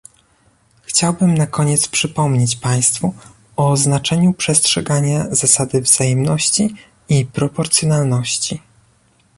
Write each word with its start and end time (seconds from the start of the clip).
Chciałbym 0.81 1.33
na 1.35 1.47
koniec 1.47 1.87
przypomnieć 1.87 2.55
państwu 2.55 3.13
o 3.55 3.77
znaczeniu 3.77 4.33
przestrzegania 4.33 5.35
zasady 5.35 5.81
wzajemności 5.81 6.75
i 7.09 7.25
proporcjonalności 7.25 8.61